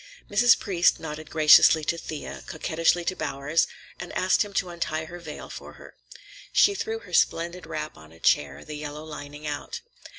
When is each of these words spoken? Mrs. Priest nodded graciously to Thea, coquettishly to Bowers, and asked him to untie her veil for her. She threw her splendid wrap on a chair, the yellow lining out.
Mrs. 0.31 0.57
Priest 0.57 0.99
nodded 0.99 1.29
graciously 1.29 1.83
to 1.83 1.95
Thea, 1.95 2.41
coquettishly 2.47 3.05
to 3.05 3.15
Bowers, 3.15 3.67
and 3.99 4.11
asked 4.13 4.43
him 4.43 4.51
to 4.55 4.69
untie 4.69 5.05
her 5.05 5.19
veil 5.19 5.47
for 5.47 5.73
her. 5.73 5.93
She 6.51 6.73
threw 6.73 6.97
her 6.97 7.13
splendid 7.13 7.67
wrap 7.67 7.95
on 7.97 8.11
a 8.11 8.19
chair, 8.19 8.65
the 8.65 8.77
yellow 8.77 9.03
lining 9.03 9.45
out. 9.45 9.81